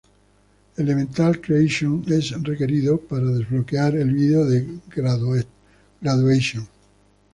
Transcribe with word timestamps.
Elemental 0.77 1.39
Creation 1.39 2.03
es 2.07 2.31
requerido 2.41 2.97
para 2.99 3.23
desbloquear 3.29 3.97
el 3.97 4.11
video 4.11 4.45
de 4.45 4.65
"Graduation". 4.95 6.67